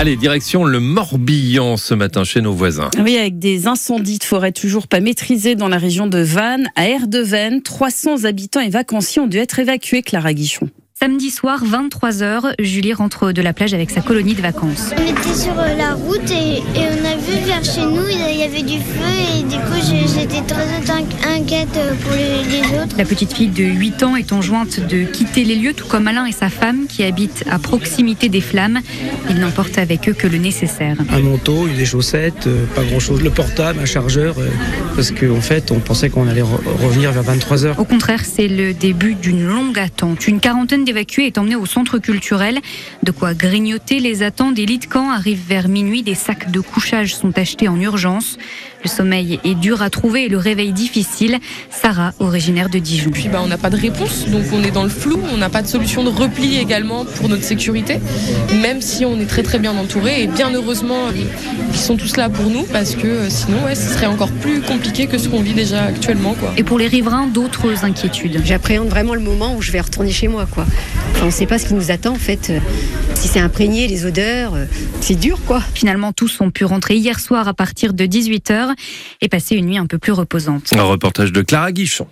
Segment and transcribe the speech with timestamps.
[0.00, 2.88] Allez, direction le Morbihan ce matin chez nos voisins.
[3.04, 6.70] Oui, avec des incendies de forêt toujours pas maîtrisés dans la région de Vannes.
[6.74, 10.70] À Erdevenne, 300 habitants et vacanciers ont dû être évacués, Clara Guichon.
[10.98, 14.90] Samedi soir, 23h, Julie rentre de la plage avec sa colonie de vacances.
[14.96, 18.38] On était sur euh, la route et, et on a vu vers chez nous, il
[18.38, 22.96] y avait du feu et du coup j'étais très inquiète pour les, autres.
[22.96, 26.26] La petite fille de 8 ans est enjointe de quitter les lieux, tout comme Alain
[26.26, 28.80] et sa femme qui habitent à proximité des flammes.
[29.28, 30.96] Ils n'emportent avec eux que le nécessaire.
[31.10, 34.48] un manteau, des chaussettes, euh, pas grand chose, le portable, un chargeur, euh,
[34.94, 37.78] parce qu'en fait on pensait qu'on allait re- revenir vers 23h.
[37.78, 40.26] Au contraire, c'est le début d'une longue attente.
[40.28, 42.58] Une quarantaine d'évacués est emmenée au centre culturel.
[43.02, 44.54] De quoi grignoter les attentes.
[44.54, 46.02] Des lits de camp arrivent vers minuit.
[46.02, 48.38] Des sacs de couchage sont achetés en urgence.
[48.82, 51.38] Le sommeil est dur à trouver et le réveil difficile.
[51.70, 53.10] Sarah, originaire de Dijon.
[53.10, 55.48] Puis bah, on n'a pas de réponse, donc on est dans le flou, on n'a
[55.48, 58.00] pas de solution de repli également pour notre sécurité,
[58.60, 61.10] même si on est très très bien entouré et bien heureusement
[61.72, 64.60] ils sont tous là pour nous parce que euh, sinon ouais, ce serait encore plus
[64.60, 66.34] compliqué que ce qu'on vit déjà actuellement.
[66.34, 66.52] Quoi.
[66.56, 68.40] Et pour les riverains, d'autres inquiétudes?
[68.44, 70.64] J'appréhende vraiment le moment où je vais retourner chez moi, quoi.
[71.12, 72.52] Enfin, on ne sait pas ce qui nous attend, en fait.
[73.20, 74.64] Si c'est imprégné, les odeurs, euh,
[75.02, 75.60] c'est dur, quoi.
[75.74, 78.70] Finalement, tous ont pu rentrer hier soir à partir de 18h
[79.20, 80.72] et passer une nuit un peu plus reposante.
[80.74, 82.06] Un reportage de Clara Guichon.